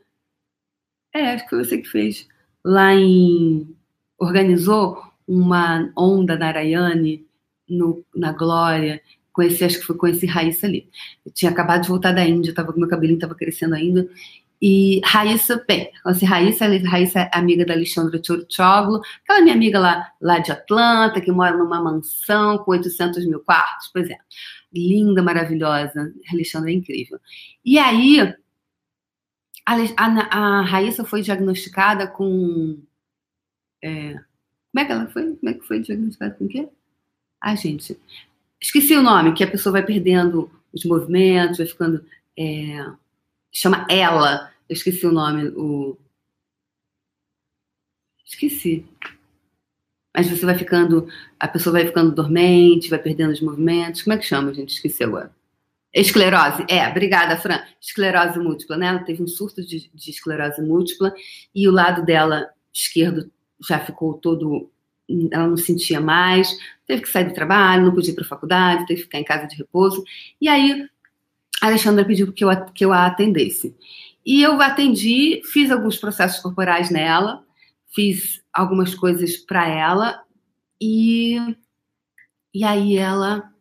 [1.13, 2.27] É, acho que foi você que fez.
[2.63, 3.75] Lá em.
[4.17, 7.25] Organizou uma onda na Araiane,
[7.67, 9.01] no, na Glória.
[9.31, 10.89] Conheci, acho que foi conheci Raíssa ali.
[11.25, 14.09] Eu tinha acabado de voltar da Índia, tava meu cabelinho tava crescendo ainda.
[14.61, 20.11] E Raíssa, bem, assim, Raíssa, Raíssa é amiga da Alexandra Tchorchoglu, aquela minha amiga lá,
[20.21, 24.17] lá de Atlanta, que mora numa mansão com 800 mil quartos, pois é.
[24.71, 26.13] Linda, maravilhosa.
[26.29, 27.19] A Alexandra é incrível.
[27.65, 28.19] E aí,
[29.65, 32.79] a, a, a Raíssa foi diagnosticada com.
[33.83, 35.35] É, como é que ela foi?
[35.35, 36.69] Como é que foi diagnosticada com o quê?
[37.41, 37.99] Ah, gente,
[38.61, 42.05] esqueci o nome, que a pessoa vai perdendo os movimentos, vai ficando.
[42.37, 42.85] É,
[43.51, 44.50] chama Ela.
[44.71, 45.97] Eu esqueci o nome, o.
[48.25, 48.85] Esqueci.
[50.15, 51.09] Mas você vai ficando.
[51.37, 54.01] A pessoa vai ficando dormente, vai perdendo os movimentos.
[54.01, 54.69] Como é que chama, gente?
[54.69, 55.29] Esqueci agora.
[55.93, 57.59] Esclerose, é, obrigada, Fran.
[57.81, 58.87] Esclerose múltipla, né?
[58.87, 61.13] Ela teve um surto de, de esclerose múltipla
[61.53, 63.29] e o lado dela esquerdo
[63.67, 64.71] já ficou todo.
[65.33, 66.57] Ela não sentia mais,
[66.87, 69.25] teve que sair do trabalho, não podia ir para a faculdade, teve que ficar em
[69.25, 70.01] casa de repouso.
[70.39, 70.87] E aí,
[71.61, 73.75] a Alexandra pediu que eu, que eu a atendesse.
[74.25, 77.43] E eu atendi, fiz alguns processos corporais nela,
[77.93, 80.21] fiz algumas coisas para ela,
[80.79, 81.37] e,
[82.53, 83.51] e aí ela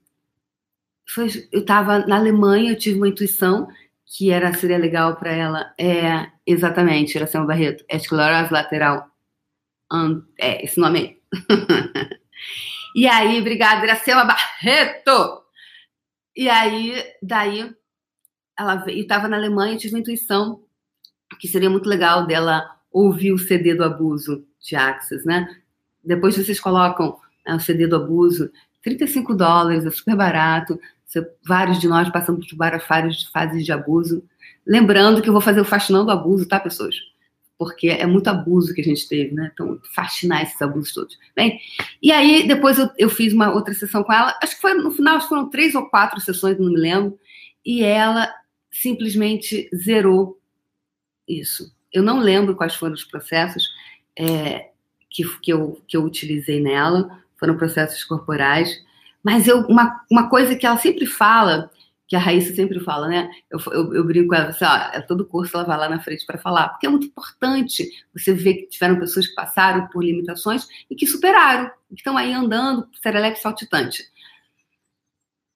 [1.06, 3.68] foi, eu estava na Alemanha, eu tive uma intuição
[4.06, 5.74] que era seria legal para ela.
[5.78, 9.08] É exatamente, Iracema Barreto, esclerose lateral.
[10.38, 11.20] É, esse nome aí.
[12.94, 15.42] e aí, obrigada, Iracema Barreto.
[16.36, 17.74] E aí, daí,
[18.60, 20.60] ela estava na Alemanha, tive uma intuição
[21.38, 25.48] que seria muito legal dela ouvir o CD do abuso de Axis, né?
[26.04, 28.50] Depois vocês colocam né, o CD do abuso,
[28.82, 30.78] 35 dólares, é super barato
[31.44, 34.22] vários de nós passamos por várias fases de abuso.
[34.66, 36.94] Lembrando que eu vou fazer o fascinando abuso, tá, pessoas?
[37.58, 39.50] Porque é muito abuso que a gente teve, né?
[39.52, 41.18] Então, fascinar esses abusos todos.
[41.34, 41.58] Bem,
[42.00, 44.38] e aí depois eu, eu fiz uma outra sessão com ela.
[44.42, 47.18] Acho que foi no final, foram três ou quatro sessões, não me lembro.
[47.64, 48.32] E ela
[48.70, 50.40] simplesmente zerou
[51.26, 51.74] isso.
[51.92, 53.68] Eu não lembro quais foram os processos
[54.16, 54.70] é,
[55.08, 57.22] que, que, eu, que eu utilizei nela.
[57.36, 58.70] Foram processos corporais
[59.22, 61.70] mas eu, uma, uma coisa que ela sempre fala,
[62.08, 63.30] que a Raíssa sempre fala, né?
[63.50, 66.00] Eu, eu, eu brinco com ela, assim, ó, é todo curso ela vai lá na
[66.00, 70.02] frente para falar, porque é muito importante você ver que tiveram pessoas que passaram por
[70.02, 74.04] limitações e que superaram, que estão aí andando, serelepe saltitante.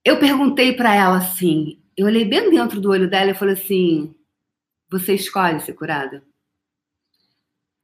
[0.05, 4.15] Eu perguntei para ela assim, eu olhei bem dentro do olho dela e falei assim:
[4.91, 6.23] você escolhe ser curada?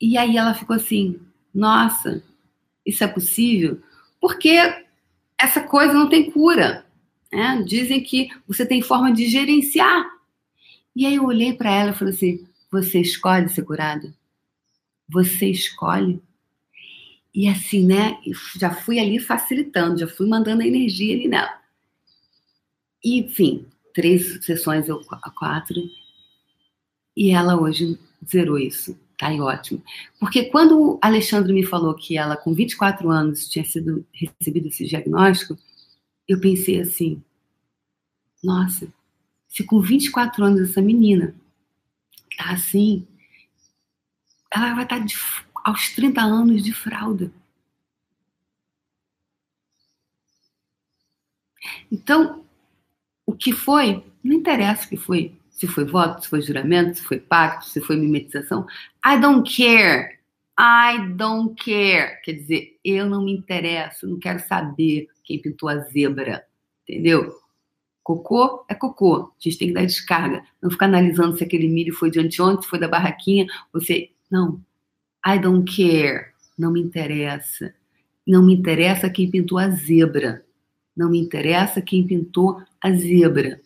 [0.00, 1.20] E aí ela ficou assim:
[1.54, 2.22] nossa,
[2.84, 3.80] isso é possível?
[4.20, 4.56] Porque
[5.38, 6.86] essa coisa não tem cura.
[7.32, 7.62] Né?
[7.66, 10.04] Dizem que você tem forma de gerenciar.
[10.94, 14.12] E aí eu olhei para ela e falei assim: você escolhe ser curada?
[15.08, 16.22] Você escolhe?
[17.32, 18.18] E assim, né?
[18.56, 21.60] Já fui ali facilitando, já fui mandando a energia ali nela.
[23.04, 25.02] Enfim, três sessões ou
[25.36, 25.80] quatro.
[27.16, 27.98] E ela hoje
[28.28, 28.98] zerou isso.
[29.18, 29.82] Tá aí ótimo.
[30.18, 34.86] Porque quando o Alexandre me falou que ela, com 24 anos, tinha sido recebido esse
[34.86, 35.58] diagnóstico,
[36.26, 37.22] eu pensei assim:
[38.42, 38.90] nossa,
[39.46, 41.34] se com 24 anos essa menina
[42.36, 43.06] tá assim,
[44.50, 45.14] ela vai estar tá de,
[45.64, 47.30] aos 30 anos de fralda.
[51.92, 52.44] Então,
[53.30, 57.04] o que foi, não interessa o que foi, se foi voto, se foi juramento, se
[57.04, 58.66] foi pacto, se foi mimetização.
[59.06, 60.18] I don't care.
[60.58, 62.20] I don't care.
[62.22, 66.44] Quer dizer, eu não me interesso, não quero saber quem pintou a zebra.
[66.82, 67.34] Entendeu?
[68.02, 69.16] Cocô é cocô.
[69.16, 70.42] A gente tem que dar descarga.
[70.60, 73.46] Não ficar analisando se aquele milho foi de anteontem, se foi da barraquinha.
[73.72, 74.10] Você.
[74.30, 74.60] Não.
[75.24, 76.32] I don't care.
[76.58, 77.72] Não me interessa.
[78.26, 80.44] Não me interessa quem pintou a zebra.
[80.96, 83.60] Não me interessa quem pintou a zebra.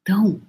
[0.00, 0.40] Então, o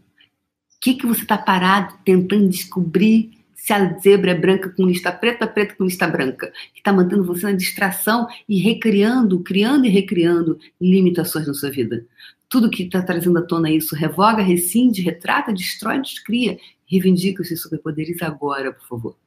[0.80, 5.46] que, que você está parado tentando descobrir se a zebra é branca com lista preta,
[5.46, 6.54] preta com lista branca?
[6.74, 12.06] Que está mantendo você na distração e recriando, criando e recriando limitações na sua vida.
[12.48, 16.58] Tudo que está trazendo à tona isso, revoga, rescinde, retrata, destrói, descria.
[16.86, 19.18] Reivindica os seus superpoderes agora, por favor.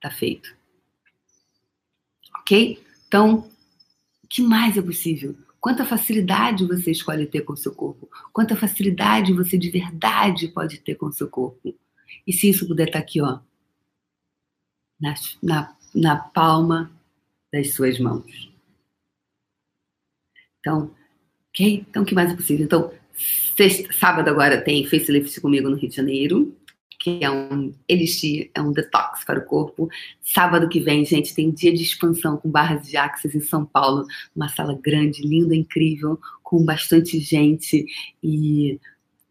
[0.00, 0.59] Tá feito.
[2.50, 2.82] Ok?
[3.06, 3.48] Então,
[4.24, 5.36] o que mais é possível?
[5.60, 8.10] Quanta facilidade você escolhe ter com seu corpo.
[8.32, 11.72] Quanta facilidade você de verdade pode ter com seu corpo.
[12.26, 13.38] E se isso puder estar tá aqui, ó,
[15.00, 16.90] na, na, na palma
[17.52, 18.50] das suas mãos.
[20.58, 20.90] Então,
[21.50, 21.86] ok?
[21.88, 22.64] Então, o que mais é possível?
[22.64, 22.92] Então,
[23.56, 26.56] sexta, sábado agora tem Facelift comigo no Rio de Janeiro
[27.00, 29.88] que é um elixir, é um detox para o corpo.
[30.22, 34.04] Sábado que vem, gente, tem dia de expansão com barras de axis em São Paulo,
[34.36, 37.86] uma sala grande, linda, incrível, com bastante gente
[38.22, 38.78] e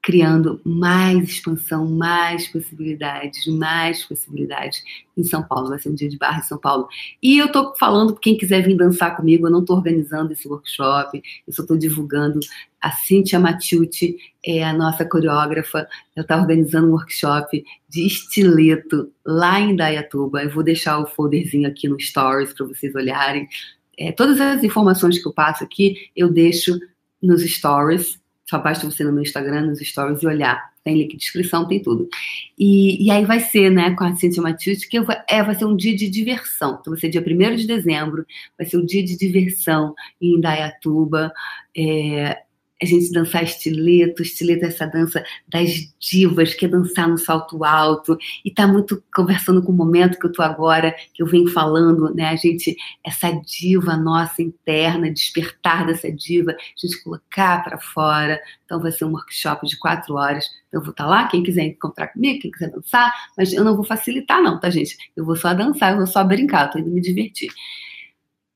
[0.10, 4.84] criando mais expansão, mais possibilidades, mais possibilidades
[5.16, 5.70] em São Paulo.
[5.70, 6.88] Vai ser um dia de barra em São Paulo.
[7.22, 11.22] E eu estou falando, quem quiser vir dançar comigo, eu não estou organizando esse workshop,
[11.46, 12.40] eu só estou divulgando.
[12.82, 19.60] A Cíntia Matiuti é a nossa coreógrafa, ela está organizando um workshop de estileto lá
[19.60, 20.42] em Dayatuba.
[20.42, 23.48] Eu vou deixar o folderzinho aqui no Stories para vocês olharem.
[23.96, 26.80] É, todas as informações que eu passo aqui, eu deixo
[27.22, 28.20] nos Stories
[28.50, 30.72] Só basta você no meu Instagram, nos stories e olhar.
[30.84, 32.10] Tem link de descrição, tem tudo.
[32.58, 35.66] E, e aí vai ser, né, com a Cintia Matius, que vou, é, vai ser
[35.66, 36.80] um dia de diversão.
[36.82, 38.26] Então vai ser dia 1 de dezembro,
[38.58, 41.32] vai ser o um dia de diversão em Indaiatuba.
[41.78, 42.40] É,
[42.82, 47.64] a gente dançar estileto, estileto é essa dança das divas, que é dançar no salto
[47.64, 51.48] alto, e tá muito conversando com o momento que eu tô agora, que eu venho
[51.50, 57.78] falando, né, a gente, essa diva nossa interna, despertar dessa diva, a gente colocar para
[57.78, 61.44] fora, então vai ser um workshop de quatro horas, eu vou estar tá lá, quem
[61.44, 65.26] quiser encontrar comigo, quem quiser dançar, mas eu não vou facilitar não, tá gente, eu
[65.26, 67.50] vou só dançar, eu vou só brincar, eu tô indo me divertir.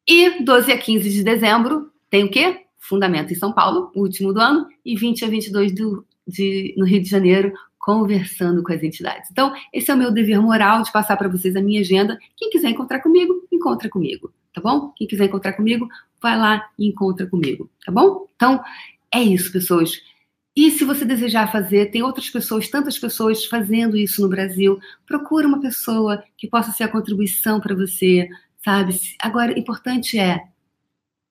[0.07, 2.62] E 12 a 15 de dezembro tem o quê?
[2.93, 7.01] Fundamento em São Paulo, último do ano, e 20 a 22 do, de, no Rio
[7.01, 9.31] de Janeiro, conversando com as entidades.
[9.31, 12.19] Então, esse é o meu dever moral de passar para vocês a minha agenda.
[12.37, 14.91] Quem quiser encontrar comigo, encontra comigo, tá bom?
[14.95, 15.89] Quem quiser encontrar comigo,
[16.21, 18.27] vai lá e encontra comigo, tá bom?
[18.35, 18.61] Então,
[19.11, 19.99] é isso, pessoas.
[20.55, 24.79] E se você desejar fazer, tem outras pessoas, tantas pessoas fazendo isso no Brasil.
[25.07, 28.29] Procura uma pessoa que possa ser a contribuição para você,
[28.63, 28.95] sabe?
[29.19, 30.43] Agora, importante é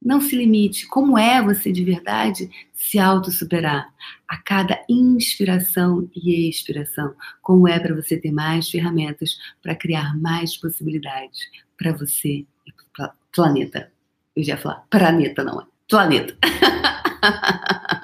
[0.05, 0.87] não se limite.
[0.87, 3.93] Como é você de verdade se autossuperar?
[4.29, 7.15] A cada inspiração e expiração.
[7.41, 11.41] Como é para você ter mais ferramentas para criar mais possibilidades
[11.77, 13.91] para você e para o planeta.
[14.35, 15.65] Eu já ia falar planeta, não é?
[15.89, 16.37] Planeta.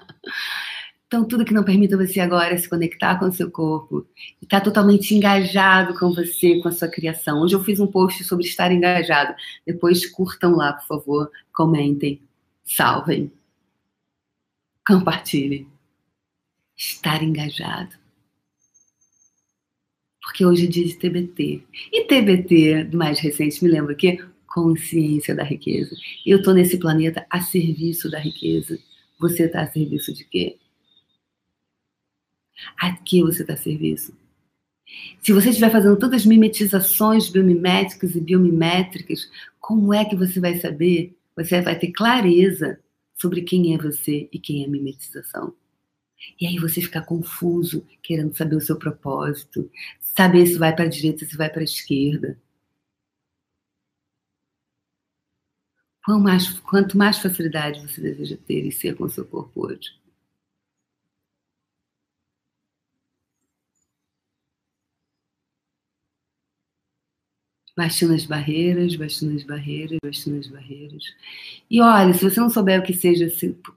[1.09, 4.07] Então, tudo que não permita você agora se conectar com o seu corpo
[4.42, 7.40] e estar tá totalmente engajado com você, com a sua criação.
[7.40, 9.35] Hoje eu fiz um post sobre estar engajado.
[9.66, 12.21] Depois curtam lá, por favor, comentem,
[12.62, 13.33] salvem,
[14.87, 15.66] compartilhem.
[16.77, 17.97] Estar engajado.
[20.23, 21.62] Porque hoje é dia de TBT.
[21.90, 25.97] E TBT, mais recente, me lembra que consciência da riqueza.
[26.25, 28.79] Eu estou nesse planeta a serviço da riqueza.
[29.18, 30.59] Você está a serviço de quê?
[32.77, 34.16] A que você está a serviço?
[35.23, 41.16] Se você estiver fazendo tantas mimetizações biomiméticas e biomimétricas, como é que você vai saber?
[41.37, 42.81] Você vai ter clareza
[43.14, 45.55] sobre quem é você e quem é a mimetização.
[46.40, 50.88] E aí você fica confuso, querendo saber o seu propósito, saber se vai para a
[50.88, 52.38] direita, se vai para a esquerda.
[56.64, 59.97] Quanto mais facilidade você deseja ter e ser com o seu corpo hoje,
[67.78, 71.04] baixando as barreiras, baixando as barreiras, baixando as barreiras.
[71.70, 73.28] E olha, se você não souber o que seja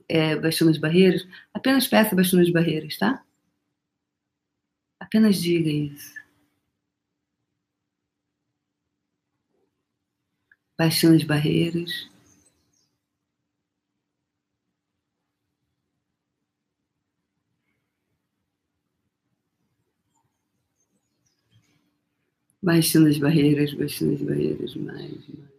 [0.09, 3.23] é, baixando as barreiras, apenas peça baixando as barreiras, tá?
[4.99, 6.15] Apenas diga isso.
[10.79, 12.11] Baixando as barreiras.
[22.62, 25.52] Baixando as barreiras, baixando as barreiras, mais, mais.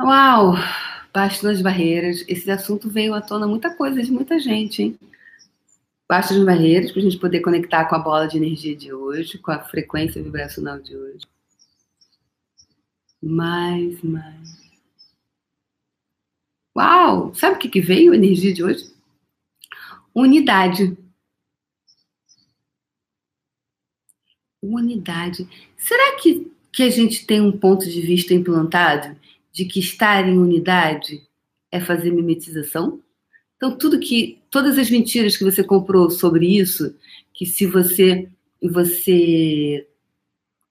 [0.00, 0.54] Uau!
[1.12, 2.24] Baixando as barreiras.
[2.28, 4.98] Esse assunto veio à tona muita coisa de muita gente, hein?
[6.10, 9.52] Baixas barreiras para a gente poder conectar com a bola de energia de hoje, com
[9.52, 11.24] a frequência vibracional de hoje.
[13.22, 14.60] Mais, mais.
[16.76, 17.32] Uau!
[17.32, 18.92] Sabe o que, que veio a energia de hoje?
[20.12, 20.98] Unidade.
[24.60, 25.48] Unidade.
[25.76, 29.16] Será que, que a gente tem um ponto de vista implantado
[29.52, 31.24] de que estar em unidade
[31.70, 33.00] é fazer mimetização?
[33.60, 36.96] Então, tudo que, todas as mentiras que você comprou sobre isso,
[37.34, 38.26] que se você,
[38.58, 39.86] você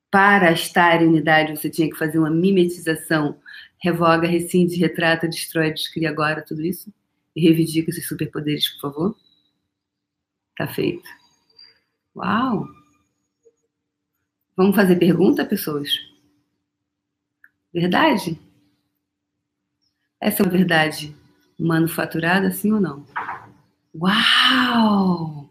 [0.09, 3.39] para estar em unidade, você tinha que fazer uma mimetização,
[3.79, 6.91] revoga, rescinde, retrata, destrói, descria agora, tudo isso?
[7.35, 9.15] E reivindica esses superpoderes, por favor?
[10.57, 11.07] Tá feito.
[12.15, 12.65] Uau!
[14.57, 15.91] Vamos fazer pergunta, pessoas?
[17.71, 18.41] Verdade?
[20.19, 21.15] Essa é uma verdade
[21.59, 23.05] manufaturada, sim ou não?
[23.93, 25.49] Uau!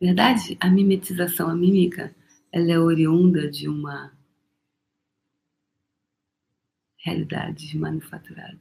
[0.00, 0.56] Verdade?
[0.60, 2.14] A mimetização, a mímica,
[2.52, 4.12] ela é oriunda de uma
[6.98, 8.60] realidade manufaturadas,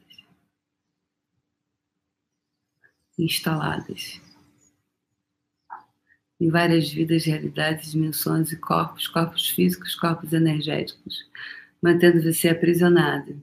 [3.18, 4.22] instaladas
[6.39, 11.25] em várias vidas, realidades, dimensões e corpos, corpos físicos, corpos energéticos,
[11.81, 13.39] mantendo você aprisionado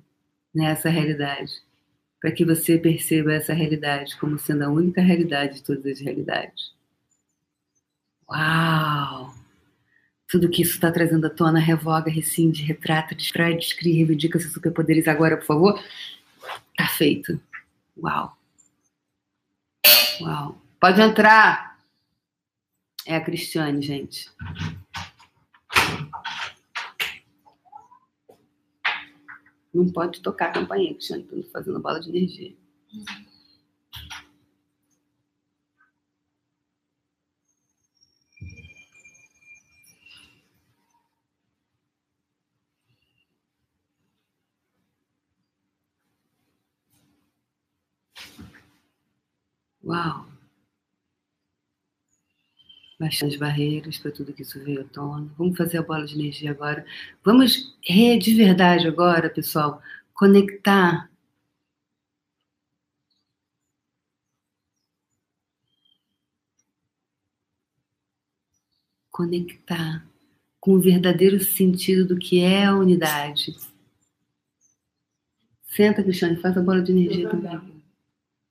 [0.54, 1.52] nessa realidade,
[2.20, 6.72] para que você perceba essa realidade como sendo a única realidade de todas as realidades.
[8.30, 9.34] Uau!
[10.28, 15.06] Tudo que isso está trazendo à tona, revoga, rescinde, retrata, distrai, descreve, reivindica seus superpoderes
[15.06, 15.84] agora, por favor.
[16.76, 17.38] Tá feito.
[17.96, 18.36] Uau.
[20.20, 20.62] Uau.
[20.80, 21.71] Pode entrar.
[23.06, 24.30] É a Cristiane, gente.
[29.74, 31.22] Não pode tocar a campainha, Cristiane.
[31.22, 32.54] Estou fazendo bola de energia.
[49.84, 50.31] Uau!
[53.02, 55.28] Baixando as barreiras para tudo que isso veio à tona.
[55.36, 56.86] Vamos fazer a bola de energia agora.
[57.24, 59.82] Vamos de verdade agora, pessoal,
[60.14, 61.10] conectar
[69.10, 70.06] conectar
[70.60, 73.56] com o verdadeiro sentido do que é a unidade.
[75.64, 77.82] Senta, Cristiane, faz a bola de energia também.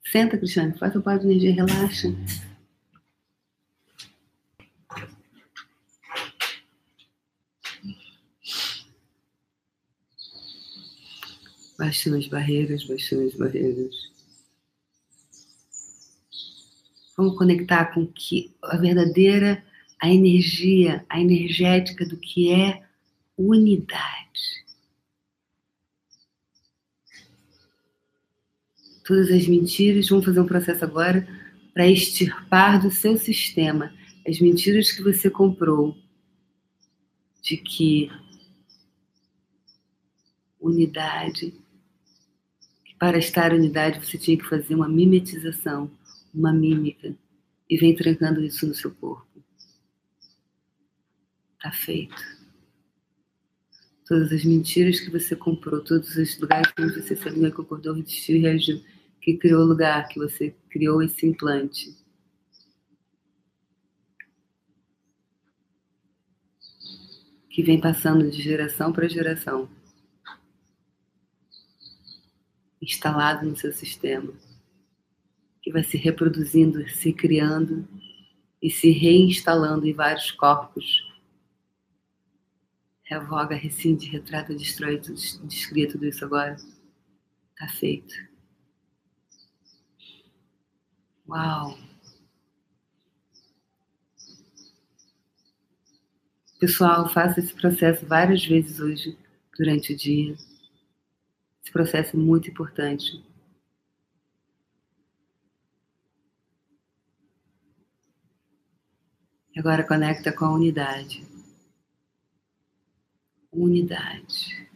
[0.04, 2.10] Senta, Cristiane, faz o pai de energia, relaxa.
[11.82, 13.96] Baixando as barreiras, baixando as barreiras.
[17.18, 19.66] Vamos conectar com que a verdadeira,
[20.00, 22.84] a energia, a energética do que é
[23.36, 24.62] unidade.
[29.04, 30.08] todas as mentiras.
[30.08, 31.28] Vamos fazer um processo agora
[31.74, 33.92] para extirpar do seu sistema
[34.28, 35.98] as mentiras que você comprou
[37.42, 38.12] de que
[40.60, 41.60] unidade,
[43.02, 45.90] para estar unidade você tinha que fazer uma mimetização,
[46.32, 47.16] uma mímica,
[47.68, 49.44] e vem trancando isso no seu corpo.
[51.60, 52.16] Tá feito.
[54.08, 58.36] Todas as mentiras que você comprou, todos os lugares onde você se alinhou, concordou, resistiu
[58.36, 58.84] e reagiu
[59.20, 61.98] que criou o lugar, que você criou esse implante.
[67.50, 69.68] Que vem passando de geração para geração,
[72.82, 74.34] instalado no seu sistema,
[75.62, 77.88] que vai se reproduzindo, se criando
[78.62, 81.08] e se reinstalando em vários corpos.
[83.04, 85.00] Revoga, rescinde, retrata, destrói,
[85.44, 86.56] descria tudo isso agora.
[87.52, 88.14] Está feito.
[91.28, 91.78] Uau!
[96.60, 99.18] Pessoal, faça esse processo várias vezes hoje,
[99.58, 100.36] durante o dia.
[101.64, 103.24] Esse processo é muito importante.
[109.58, 111.28] Agora conecta com a unidade.
[113.52, 114.70] Unidade.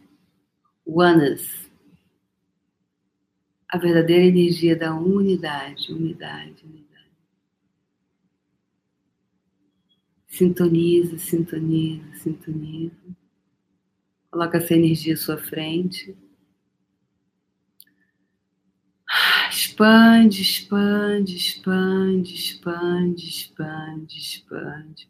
[0.84, 1.66] Oneness
[3.68, 6.86] a verdadeira energia da unidade, unidade, unidade.
[10.26, 12.96] Sintoniza, sintoniza, sintoniza.
[14.30, 16.16] Coloca essa energia à sua frente.
[19.56, 25.08] Expande, expande, expande, expande, expande, expande.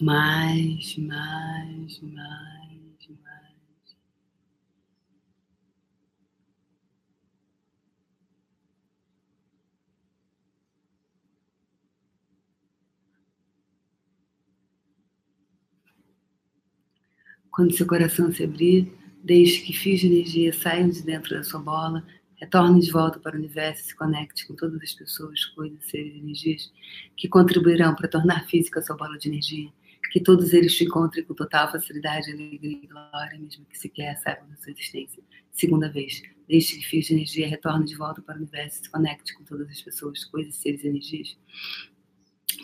[0.00, 3.96] Mais, mais, mais, mais.
[17.48, 18.92] Quando seu coração se abrir,
[19.22, 22.04] deixe que fios de energia saiam de dentro da sua bola,
[22.36, 26.18] retorne de volta para o universo se conecte com todas as pessoas, coisas, seres e
[26.18, 26.72] energias
[27.16, 29.70] que contribuirão para tornar física sua bola de energia.
[30.12, 34.48] Que todos eles te encontrem com total facilidade, alegria e glória, mesmo que sequer saibam
[34.48, 35.22] da sua existência.
[35.50, 39.34] Segunda vez, deixe que fios de energia retorne de volta para o universo se conecte
[39.34, 41.36] com todas as pessoas, coisas, seres e energias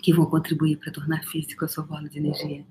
[0.02, 2.64] que vão contribuir para tornar física sua bola de energia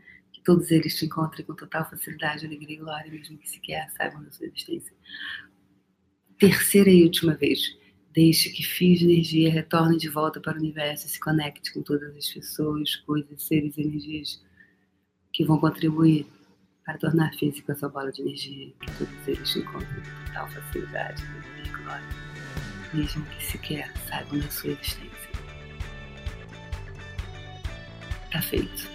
[0.43, 4.31] todos eles te encontrem com total facilidade, alegria e glória, mesmo que sequer saibam da
[4.31, 4.93] sua existência.
[6.41, 7.77] Terceira e última vez,
[8.11, 11.83] deixe que fios de energia retornem de volta para o universo e se conecte com
[11.83, 14.43] todas as pessoas, coisas, seres e energias
[15.31, 16.25] que vão contribuir
[16.83, 20.49] para tornar física a sua bola de energia, que todos eles te encontrem com total
[20.49, 21.23] facilidade,
[21.63, 22.07] e glória,
[22.91, 25.29] mesmo que sequer saibam da sua existência.
[28.31, 28.89] tá feito.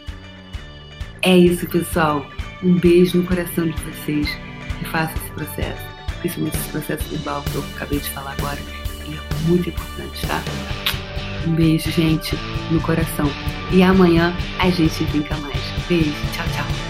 [1.22, 2.28] É isso, pessoal.
[2.64, 4.26] Um beijo no coração de vocês
[4.82, 8.58] e faça esse processo, principalmente esse processo verbal que eu acabei de falar agora.
[8.58, 10.42] É muito importante, tá?
[11.46, 12.36] Um beijo, gente,
[12.70, 13.30] no coração.
[13.72, 15.60] E amanhã a gente brinca mais.
[15.88, 16.85] Beijo, tchau, tchau.